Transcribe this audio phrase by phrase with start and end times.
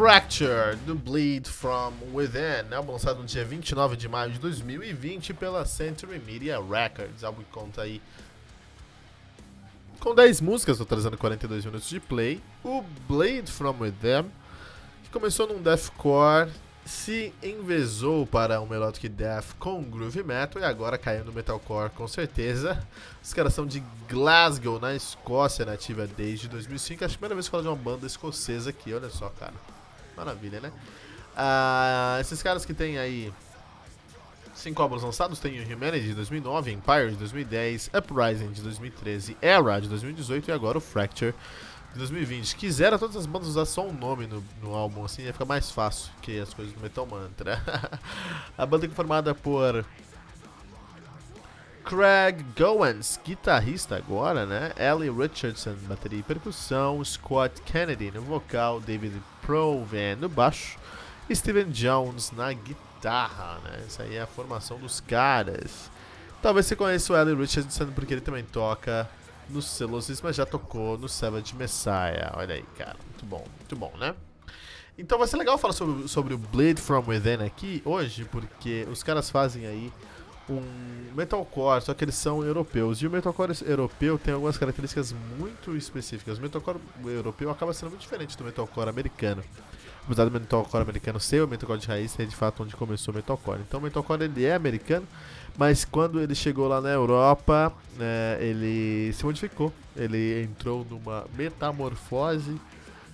[0.00, 5.66] Fracture, do Bleed From Within, álbum lançado no dia 29 de maio de 2020 pela
[5.66, 8.00] Century Media Records, álbum que conta aí
[9.98, 12.40] com 10 músicas, totalizando 42 minutos de play.
[12.64, 14.24] O Bleed From Within,
[15.04, 16.50] que começou num deathcore,
[16.82, 22.08] se envezou para um melodic death com groove metal e agora caiu no metalcore com
[22.08, 22.82] certeza.
[23.22, 26.72] Os caras são de Glasgow, na Escócia, nativa desde 2005.
[26.78, 29.28] Acho que é a primeira vez que falo de uma banda escocesa aqui, olha só,
[29.28, 29.52] cara.
[30.24, 30.70] Maravilha, né?
[31.34, 33.32] Ah, esses caras que tem aí
[34.54, 39.80] cinco álbuns lançados, tem o Humanity de 2009, Empire de 2010, Uprising de 2013, Era
[39.80, 41.34] de 2018 e agora o Fracture
[41.94, 42.54] de 2020.
[42.56, 45.70] Quisera todas as bandas usar só um nome no, no álbum, assim ia ficar mais
[45.70, 47.62] fácil que as coisas do Metal Mantra.
[48.58, 49.86] a banda é formada por
[51.84, 54.72] Craig Goins, guitarrista agora, né?
[54.78, 57.04] Ellie Richardson, bateria e percussão.
[57.04, 58.80] Scott Kennedy no vocal.
[58.80, 60.78] David Provan no baixo.
[61.32, 63.82] Steven Jones na guitarra, né?
[63.86, 65.90] Essa aí é a formação dos caras.
[66.42, 69.08] Talvez você conheça o Ellie Richardson porque ele também toca
[69.48, 72.32] no Celosis, mas já tocou no Savage Messiah.
[72.36, 72.96] Olha aí, cara.
[73.04, 74.14] Muito bom, muito bom, né?
[74.96, 79.02] Então vai ser legal falar sobre, sobre o Bleed From Within aqui hoje, porque os
[79.02, 79.92] caras fazem aí
[80.50, 83.02] um metalcore, só que eles são europeus.
[83.02, 86.38] E o metalcore europeu tem algumas características muito específicas.
[86.38, 89.42] O metalcore europeu acaba sendo muito diferente do metalcore americano.
[90.04, 93.16] Apesar do metalcore americano ser o metalcore de raiz, é de fato onde começou o
[93.16, 93.60] metalcore.
[93.60, 95.06] Então o metalcore ele é americano,
[95.56, 99.72] mas quando ele chegou lá na Europa, é, ele se modificou.
[99.94, 102.58] Ele entrou numa metamorfose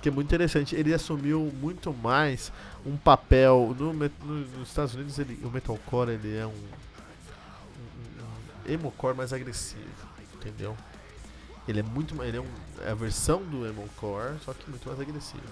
[0.00, 0.74] que é muito interessante.
[0.74, 2.50] Ele assumiu muito mais
[2.86, 4.10] um papel no, no,
[4.58, 5.18] nos Estados Unidos.
[5.18, 6.54] Ele, o metalcore ele é um
[8.66, 9.84] emocore mais agressivo,
[10.34, 10.76] entendeu?
[11.68, 12.48] Ele é muito ele é, um,
[12.84, 15.42] é a versão do emocore, só que muito mais agressivo.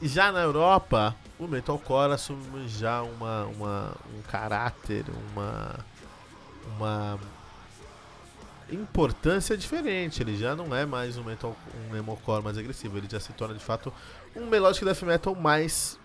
[0.00, 5.76] E já na Europa, o metalcore assume já uma, uma um caráter, uma
[6.76, 7.18] uma
[8.70, 10.22] importância diferente.
[10.22, 11.56] Ele já não é mais um metal
[11.90, 13.92] um emocore mais agressivo, ele já se torna de fato
[14.34, 15.98] um melodic death metal mais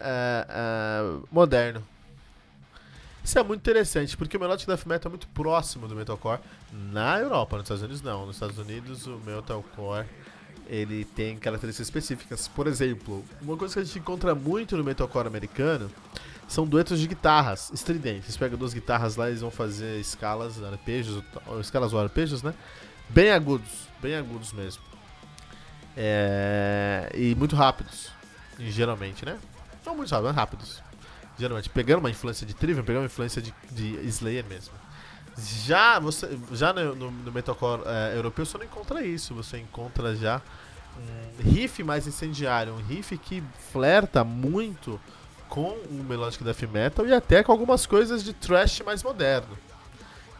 [0.00, 1.82] uh, uh, moderno,
[3.22, 6.40] isso é muito interessante, porque o Melodic Death Metal é muito próximo do Metalcore
[6.72, 8.26] na Europa, nos Estados Unidos não.
[8.26, 10.06] Nos Estados Unidos o Metalcore
[10.66, 12.48] ele tem características específicas.
[12.48, 15.90] Por exemplo, uma coisa que a gente encontra muito no Metalcore americano
[16.48, 18.36] são duetos de guitarras estridentes.
[18.36, 21.22] Pega duas guitarras lá e eles vão fazer escalas, arpejos,
[21.60, 22.54] escalas ou arpejos, né?
[23.08, 24.82] Bem agudos, bem agudos mesmo.
[25.96, 27.10] É...
[27.14, 28.10] E muito rápidos,
[28.58, 29.38] geralmente, né?
[29.84, 30.89] Não muito rápidos, mas rápidos
[31.40, 34.74] geralmente pegando uma influência de Trivium, pegando uma influência de, de Slayer mesmo.
[35.38, 40.14] Já, você, já no, no, no metalcore é, europeu você não encontra isso, você encontra
[40.14, 40.42] já
[40.98, 43.42] um riff mais incendiário, um riff que
[43.72, 45.00] flerta muito
[45.48, 49.56] com o melodic death metal e até com algumas coisas de thrash mais moderno.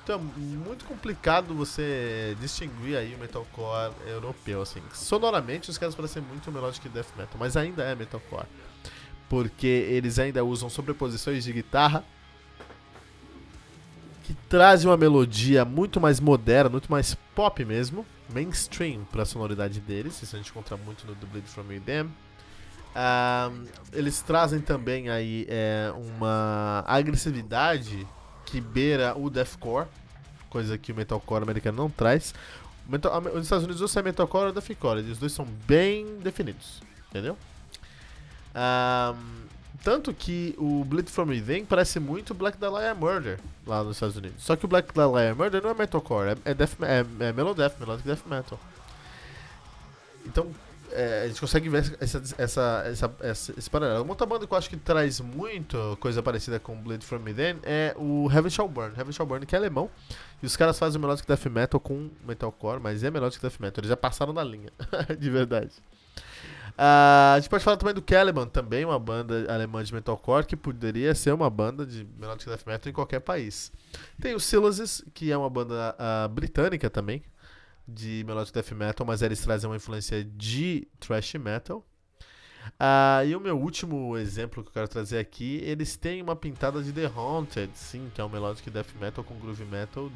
[0.03, 4.83] Então é muito complicado você distinguir aí o metalcore europeu, assim.
[4.93, 8.47] Sonoramente os caras parecem muito melodic death metal, mas ainda é metalcore
[9.31, 12.05] porque eles ainda usam sobreposições de guitarra
[14.25, 19.81] que trazem uma melodia muito mais moderna, muito mais pop mesmo, mainstream para a sonoridade
[19.81, 22.11] deles, isso a gente encontra muito no Bleed From Within.
[22.91, 28.05] Um, eles trazem também aí é, uma agressividade
[28.45, 29.87] que beira o deathcore,
[30.49, 32.35] coisa que o metalcore americano não traz.
[32.89, 37.37] Metal, os Estados Unidos ou é metalcore ou deathcore, os dois são bem definidos, entendeu?
[38.55, 39.41] Um,
[39.83, 44.43] tanto que o Bleed From Within parece muito Black Dahlia Murder lá nos Estados Unidos.
[44.43, 47.79] Só que o Black Dahlia Murder não é metalcore, é, é, death, é, é melodeath,
[47.81, 48.61] melodic death metal.
[50.27, 50.51] Então,
[50.93, 54.03] é, a gente consegue ver essa, essa, essa, essa, esse paralelo.
[54.03, 57.59] Uma outra banda que eu acho que traz muito coisa parecida com Bleed From Within
[57.63, 58.93] é o Heaven Shall Burn.
[58.99, 59.89] Heaven Shall Burn que é alemão.
[60.43, 63.81] E os caras fazem o Melodic Death Metal com metalcore, mas é Melodic Death Metal.
[63.81, 64.71] Eles já passaram na linha,
[65.19, 65.73] de verdade.
[66.81, 70.57] Uh, a gente pode falar também do Caliban, também uma banda alemã de metalcore que
[70.57, 73.71] poderia ser uma banda de melodic death metal em qualquer país.
[74.19, 77.23] Tem o Silases, que é uma banda uh, britânica também
[77.87, 81.85] de melodic death metal, mas eles trazem uma influência de thrash metal.
[82.81, 86.83] Uh, e o meu último exemplo que eu quero trazer aqui, eles têm uma pintada
[86.83, 90.11] de The Haunted, sim, que é um melodic death metal com groove metal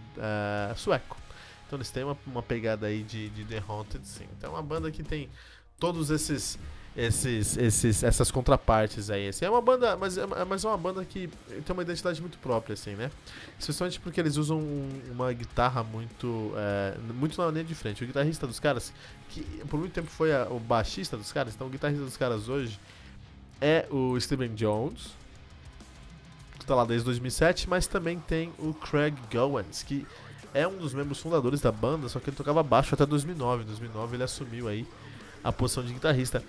[0.76, 1.19] sueco.
[1.67, 4.26] Então eles têm uma, uma pegada aí de, de The Haunted, sim.
[4.38, 5.28] Então é uma banda que tem
[5.79, 6.59] todos esses
[6.97, 9.29] esses, esses, essas contrapartes aí.
[9.29, 12.38] Assim, é uma banda, mas é, mas é uma banda que tem uma identidade muito
[12.38, 13.11] própria, assim, né?
[13.59, 14.62] Especialmente porque eles usam
[15.11, 18.05] uma guitarra muito, é, muito na linha de frente.
[18.05, 18.93] O guitarrista dos caras,
[19.31, 22.49] que por muito tempo foi a, o baixista dos caras, então o guitarrista dos caras
[22.49, 22.79] hoje
[23.61, 25.11] é o Steven Jones,
[26.59, 30.06] que tá lá desde 2007, mas também tem o Craig Gowans, que
[30.53, 33.65] é um dos membros fundadores da banda, só que ele tocava baixo até 2009.
[33.65, 34.87] Em 2009 ele assumiu aí
[35.44, 36.43] a posição de guitarrista.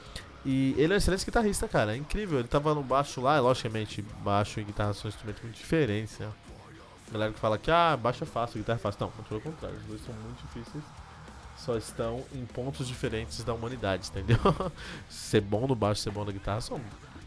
[0.45, 1.93] E ele é um excelente guitarrista, cara.
[1.93, 2.39] É incrível.
[2.39, 6.31] Ele tava no baixo lá, logicamente, baixo e guitarra são instrumentos muito diferentes, né?
[7.11, 8.99] Galera que fala que ah, baixo é fácil, guitarra é fácil.
[9.01, 10.83] Não, pelo contrário, os dois são muito difíceis.
[11.57, 14.37] Só estão em pontos diferentes da humanidade, entendeu?
[15.09, 16.79] ser bom no baixo, ser bom na guitarra são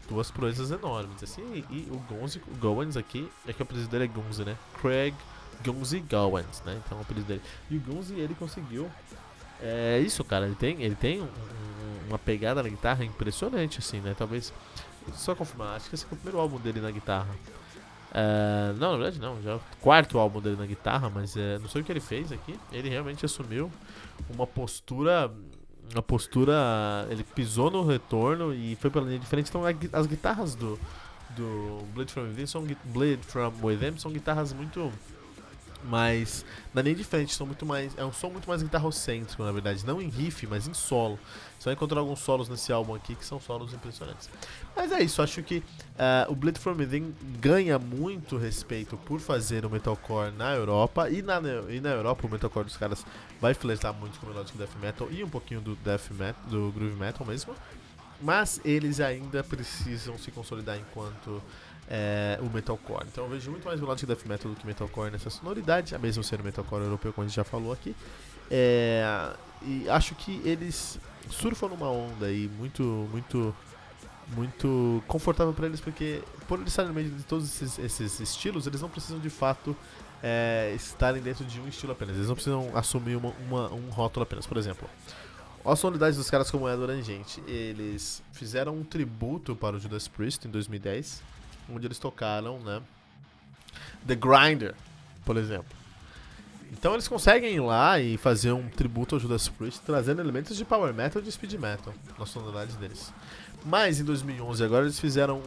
[0.07, 1.21] duas proezas enormes.
[1.21, 4.45] Assim, e, e o Gonzi, o Gowans aqui, é que o apelido dele é Gonzi,
[4.45, 4.57] né?
[4.81, 5.13] Craig
[5.63, 6.79] Gonzi Gowans, né?
[6.85, 7.41] Então o apelido dele.
[7.69, 8.89] E o Gonzi, ele conseguiu
[9.61, 10.45] é isso, cara.
[10.45, 11.27] Ele tem, ele tem um,
[12.07, 14.15] uma pegada na guitarra impressionante, assim, né?
[14.17, 14.53] Talvez.
[15.13, 17.29] Só confirmar, acho que esse é o primeiro álbum dele na guitarra.
[18.11, 21.59] É, não, na verdade não, já é o quarto álbum dele na guitarra, mas é,
[21.59, 22.59] não sei o que ele fez aqui.
[22.71, 23.71] Ele realmente assumiu
[24.29, 25.31] uma postura.
[25.91, 27.07] Uma postura.
[27.09, 29.49] Ele pisou no retorno e foi pela linha diferente.
[29.49, 29.63] Então
[29.93, 30.79] as guitarras do,
[31.35, 34.91] do Blade from Within são, Blade from Within são guitarras muito
[35.83, 37.97] mas na linha de frente são muito mais.
[37.97, 39.85] É um som muito mais guitarrocêntrico, na verdade.
[39.85, 41.19] Não em riff, mas em solo.
[41.57, 44.29] Você vai encontrar alguns solos nesse álbum aqui que são solos impressionantes.
[44.75, 49.65] Mas é isso, acho que uh, o Bleed From Within ganha muito respeito por fazer
[49.65, 51.09] o metalcore na Europa.
[51.09, 51.39] E na,
[51.69, 53.05] e na Europa o metalcore dos caras
[53.41, 56.71] vai flertar muito com o melodic death metal e um pouquinho do death metal, do
[56.71, 57.53] groove metal mesmo.
[58.21, 61.41] Mas eles ainda precisam se consolidar enquanto
[61.89, 63.07] é, o metalcore.
[63.11, 66.23] Então eu vejo muito mais melodic death metal do que metalcore nessa sonoridade, a mesmo
[66.23, 67.95] ser o metalcore europeu, como a gente já falou aqui.
[68.51, 69.33] É,
[69.63, 70.99] e acho que eles
[71.31, 73.55] surfam numa onda aí muito, muito,
[74.35, 78.67] muito confortável para eles, porque por eles estarem no meio de todos esses, esses estilos,
[78.67, 79.75] eles não precisam de fato
[80.21, 82.15] é, estarem dentro de um estilo apenas.
[82.15, 84.45] Eles não precisam assumir uma, uma, um rótulo apenas.
[84.45, 84.87] Por exemplo,
[85.65, 90.47] a sonoridade dos caras como Edward Gente, eles fizeram um tributo para o Judas Priest
[90.47, 91.38] em 2010
[91.73, 92.81] onde eles tocaram, né?
[94.05, 94.75] The Grinder,
[95.25, 95.77] por exemplo.
[96.71, 100.63] Então eles conseguem ir lá e fazer um tributo ao Judas Priest, trazendo elementos de
[100.63, 103.11] power metal e de speed metal na sonoridade deles.
[103.65, 105.41] Mas em 2011 agora eles fizeram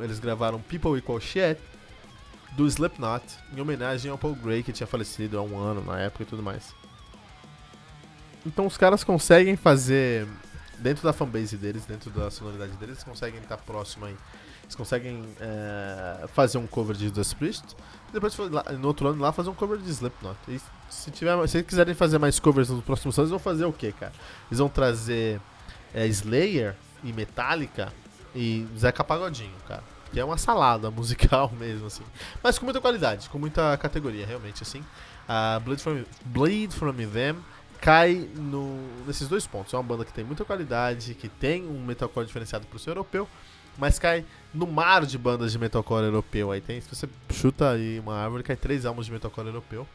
[0.00, 1.60] eles gravaram People Equal Shit
[2.52, 3.24] do Slipknot
[3.54, 6.42] em homenagem ao Paul Gray que tinha falecido há um ano na época e tudo
[6.42, 6.74] mais.
[8.44, 10.26] Então os caras conseguem fazer
[10.78, 14.16] dentro da fanbase deles, dentro da sonoridade deles, eles conseguem estar próximo aí
[14.72, 17.76] eles conseguem é, fazer um cover de Judas Priest.
[18.08, 18.36] E depois,
[18.78, 20.36] no outro ano, lá fazer um cover de Slipknot.
[20.48, 23.64] E se, tiver, se eles quiserem fazer mais covers nos próximos anos, eles vão fazer
[23.64, 24.12] o que, cara?
[24.50, 25.40] Eles vão trazer
[25.94, 26.74] é, Slayer
[27.04, 27.92] e Metallica
[28.34, 29.82] e Zeca Pagodinho, cara.
[30.10, 32.04] Que é uma salada musical mesmo, assim.
[32.42, 34.82] Mas com muita qualidade, com muita categoria, realmente, assim.
[35.28, 35.80] A Bleed
[36.72, 37.36] From, From Them
[37.80, 39.72] cai no, nesses dois pontos.
[39.74, 43.28] É uma banda que tem muita qualidade, que tem um metalcore diferenciado pro seu europeu,
[43.78, 46.50] mas cai no mar de bandas de metalcore europeu.
[46.50, 49.86] Aí tem, se você chuta aí uma árvore, cai três álbuns de metalcore europeu.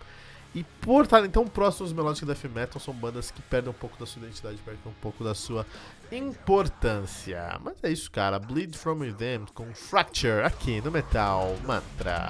[0.56, 4.06] E por estarem tão próximos melodic death metal, são bandas que perdem um pouco da
[4.06, 5.66] sua identidade, perdem um pouco da sua
[6.12, 7.60] importância.
[7.64, 8.40] Mas é isso, cara.
[8.40, 12.30] Bleed From Within com Fracture aqui no Metal Mantra.